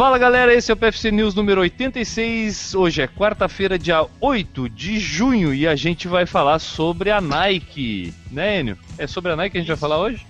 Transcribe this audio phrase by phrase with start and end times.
[0.00, 2.74] Fala galera, esse é o PFC News número 86.
[2.74, 8.14] Hoje é quarta-feira, dia 8 de junho, e a gente vai falar sobre a Nike,
[8.30, 8.78] né, Enio?
[8.96, 10.26] É sobre a Nike que a gente vai falar hoje?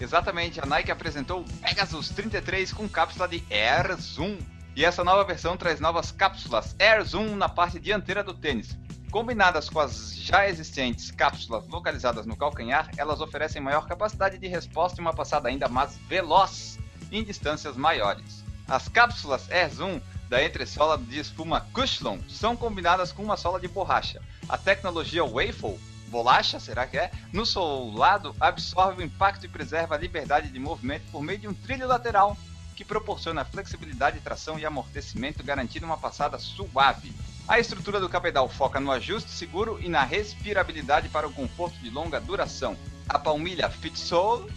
[0.00, 4.38] Exatamente, a Nike apresentou o Pegasus 33 com cápsula de Air Zoom.
[4.74, 8.74] E essa nova versão traz novas cápsulas Air Zoom na parte dianteira do tênis.
[9.10, 14.98] Combinadas com as já existentes cápsulas localizadas no calcanhar, elas oferecem maior capacidade de resposta
[14.98, 16.78] e uma passada ainda mais veloz
[17.12, 18.39] em distâncias maiores.
[18.70, 23.66] As cápsulas Air Zoom da entressola de espuma Cushlon são combinadas com uma sola de
[23.66, 24.22] borracha.
[24.48, 25.76] A tecnologia Waffle,
[26.06, 27.10] bolacha, será que é?
[27.32, 31.52] No solado absorve o impacto e preserva a liberdade de movimento por meio de um
[31.52, 32.36] trilho lateral
[32.76, 37.12] que proporciona flexibilidade, tração e amortecimento, garantindo uma passada suave.
[37.48, 41.90] A estrutura do cabedal foca no ajuste seguro e na respirabilidade para o conforto de
[41.90, 42.76] longa duração.
[43.08, 44.48] A palmilha Fit Sole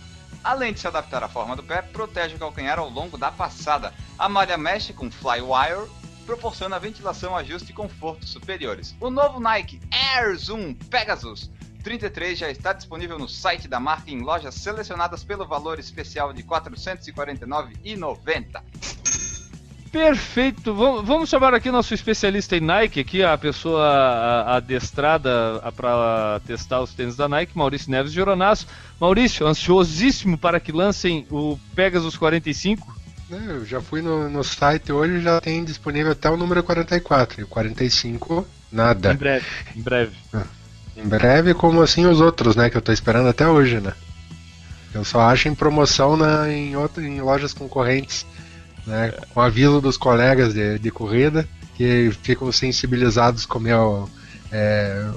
[0.43, 3.93] Além de se adaptar à forma do pé, protege o calcanhar ao longo da passada.
[4.20, 5.89] A malha mesh com Flywire
[6.25, 8.95] proporciona ventilação, ajuste e conforto superiores.
[8.99, 11.49] O novo Nike Air Zoom Pegasus
[11.83, 16.41] 33 já está disponível no site da marca em lojas selecionadas pelo valor especial de
[16.41, 18.64] R$ 449,90.
[19.94, 20.73] Perfeito.
[20.73, 27.16] Vamos chamar aqui nosso especialista em Nike, aqui a pessoa adestrada para testar os tênis
[27.16, 28.66] da Nike, Maurício Neves de Oronaço.
[28.99, 33.02] Maurício, ansiosíssimo para que lancem o Pegasus 45?
[33.31, 37.41] É, eu já fui no, no site hoje já tem disponível até o número 44.
[37.41, 39.14] E o 45, nada.
[39.14, 40.16] Em breve, em breve.
[40.33, 40.44] Ah,
[40.97, 42.67] em breve, como assim os outros, né?
[42.67, 43.94] Que eu estou esperando até hoje, né?
[44.91, 48.25] Eu só acho em promoção na, em, outro, em lojas concorrentes
[48.86, 54.09] né, com aviso dos colegas de, de corrida que ficam sensibilizados com meu.
[54.52, 55.09] É,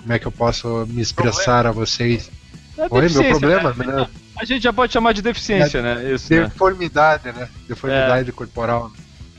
[0.00, 1.68] como é que eu posso me expressar problema.
[1.70, 2.30] a vocês?
[2.76, 3.72] É Oi, meu problema?
[3.72, 4.06] Né?
[4.36, 6.12] A gente já pode chamar de deficiência, é, né?
[6.12, 7.48] Isso, deformidade, né?
[7.66, 8.32] Deformidade é.
[8.32, 8.92] corporal.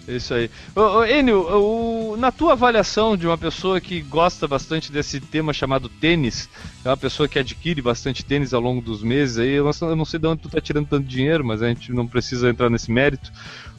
[0.07, 0.49] Isso aí.
[0.75, 5.51] Ô, ô, Enio, o, na tua avaliação de uma pessoa que gosta bastante desse tema
[5.51, 6.47] chamado tênis,
[6.83, 10.19] é uma pessoa que adquire bastante tênis ao longo dos meses, aí eu não, sei
[10.19, 13.31] de onde tu tá tirando tanto dinheiro, mas a gente não precisa entrar nesse mérito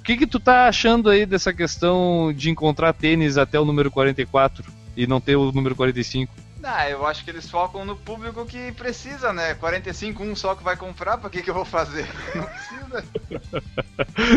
[0.06, 4.65] que, que tu tá achando aí dessa questão de encontrar tênis até o número 44
[4.97, 6.32] e não ter o número 45?
[6.62, 9.54] Ah, eu acho que eles focam no público que precisa, né?
[9.54, 12.06] 45, um só que vai comprar, pra que, que eu vou fazer?
[12.97, 13.62] Não precisa.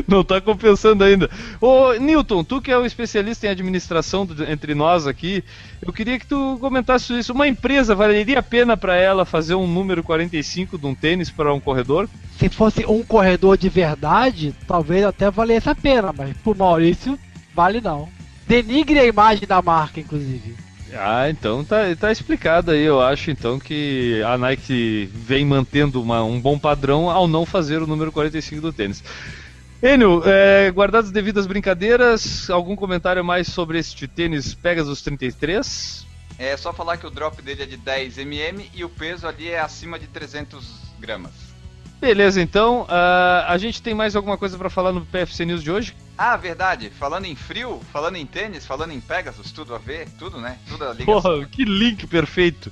[0.07, 1.29] Não tá compensando ainda.
[1.61, 5.43] Ô, Newton, tu que é o especialista em administração do, entre nós aqui,
[5.81, 7.33] eu queria que tu comentasse isso.
[7.33, 11.53] Uma empresa valeria a pena para ela fazer um número 45 de um tênis para
[11.53, 12.09] um corredor?
[12.37, 17.17] Se fosse um corredor de verdade, talvez até valesse a pena, mas pro Maurício,
[17.53, 18.07] vale não.
[18.47, 20.68] Denigre a imagem da marca, inclusive.
[20.93, 22.83] Ah, então tá, tá explicado aí.
[22.83, 27.81] Eu acho então que a Nike vem mantendo uma, um bom padrão ao não fazer
[27.81, 29.03] o número 45 do tênis.
[29.81, 36.05] Enio, é, guardadas as devidas brincadeiras, algum comentário mais sobre este tênis Pegasus 33?
[36.37, 39.49] É só falar que o drop dele é de 10 mm e o peso ali
[39.49, 40.65] é acima de 300
[40.99, 41.48] gramas.
[41.99, 42.83] Beleza, então.
[42.83, 45.95] Uh, a gente tem mais alguma coisa para falar no PFC News de hoje?
[46.17, 46.89] Ah, verdade.
[46.89, 50.57] Falando em frio, falando em tênis, falando em Pegasus, tudo a ver, tudo, né?
[50.67, 51.21] Tudo a ligação.
[51.21, 52.71] Porra, que link perfeito.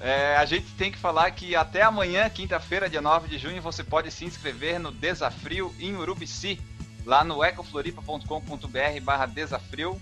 [0.00, 3.84] É, a gente tem que falar que até amanhã, quinta-feira, dia 9 de junho, você
[3.84, 6.58] pode se inscrever no Desafrio em Urubici,
[7.04, 10.00] lá no ecofloripa.com.br barra desafrio.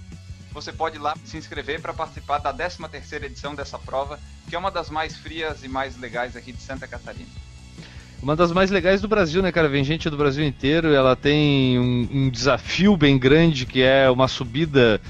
[0.53, 4.59] Você pode lá se inscrever para participar da 13 terceira edição dessa prova, que é
[4.59, 7.48] uma das mais frias e mais legais aqui de Santa Catarina.
[8.23, 9.69] Uma das mais legais do Brasil, né, cara?
[9.69, 10.93] Vem gente do Brasil inteiro.
[10.93, 15.01] Ela tem um, um desafio bem grande que é uma subida.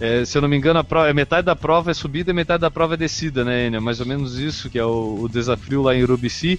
[0.00, 2.34] É, se eu não me engano, a prova, é metade da prova é subida e
[2.34, 3.80] metade da prova é descida, né, Enia?
[3.80, 6.58] Mais ou menos isso que é o, o desafio lá em Urubici.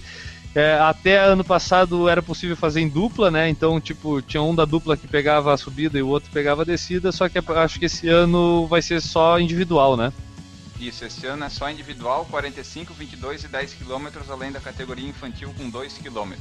[0.54, 3.48] É, até ano passado era possível fazer em dupla, né?
[3.48, 6.64] Então, tipo, tinha um da dupla que pegava a subida e o outro pegava a
[6.64, 10.12] descida, só que acho que esse ano vai ser só individual, né?
[10.82, 15.54] Isso, esse ano é só individual, 45, 22 e 10 km, além da categoria infantil
[15.56, 16.32] com 2 km.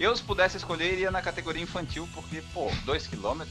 [0.00, 3.42] Eu, se pudesse escolher, iria na categoria infantil, porque, pô, 2 km,